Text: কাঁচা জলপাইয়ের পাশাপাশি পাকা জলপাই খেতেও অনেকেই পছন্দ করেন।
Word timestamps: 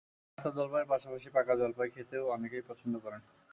কাঁচা 0.37 0.51
জলপাইয়ের 0.55 0.89
পাশাপাশি 0.91 1.27
পাকা 1.35 1.53
জলপাই 1.55 1.89
খেতেও 1.95 2.23
অনেকেই 2.27 2.67
পছন্দ 2.69 2.93
করেন। 3.03 3.21